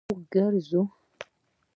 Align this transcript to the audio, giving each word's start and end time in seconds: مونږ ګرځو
مونږ 0.09 0.23
ګرځو 0.33 0.81